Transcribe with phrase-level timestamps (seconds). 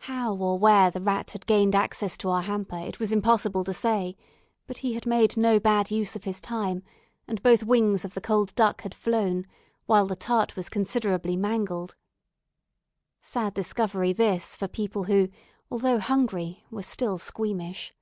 [0.00, 3.72] How or where the rat had gained access to our hamper it was impossible to
[3.72, 4.14] say,
[4.66, 6.82] but he had made no bad use of his time,
[7.26, 9.46] and both wings of the cold duck had flown,
[9.86, 11.96] while the tart was considerably mangled.
[13.22, 15.30] Sad discovery this for people who,
[15.70, 17.94] although, hungry, were still squeamish.